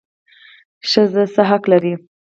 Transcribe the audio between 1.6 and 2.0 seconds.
لري؟